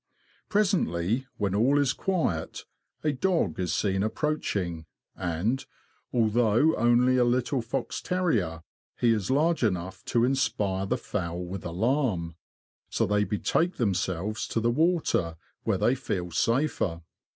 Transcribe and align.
Pre 0.49 0.63
sently, 0.63 1.25
when 1.37 1.53
all 1.53 1.77
is 1.77 1.93
quiet, 1.93 2.65
a 3.03 3.11
dog 3.13 3.59
is 3.59 3.71
seen 3.71 4.01
approaching, 4.01 4.87
and, 5.15 5.63
although 6.11 6.75
only 6.75 7.17
a 7.17 7.23
little 7.23 7.61
fox 7.61 8.01
terrier, 8.01 8.63
he 8.97 9.11
is 9.11 9.29
large 9.29 9.61
enough 9.63 10.03
to 10.05 10.25
inspire 10.25 10.87
the 10.87 10.97
fowl 10.97 11.45
with 11.45 11.63
alarm; 11.63 12.35
so 12.89 13.05
they 13.05 13.23
betake 13.23 13.75
themselves 13.75 14.47
to 14.47 14.59
the 14.59 14.71
water, 14.71 15.35
where 15.65 15.77
they 15.77 15.93
feel 15.93 16.31
safer. 16.31 17.03